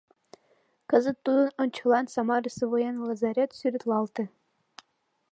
Кызыт 0.89 1.17
тудын 1.25 1.49
ончылан 1.61 2.05
Самарысе 2.13 2.63
военный 2.71 3.05
лазарет 3.09 3.51
сӱретлалте. 3.57 4.23